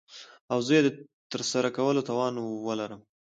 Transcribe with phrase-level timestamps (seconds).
[0.51, 2.33] او زه يې دترسره کولو توان
[2.65, 3.01] وه لرم.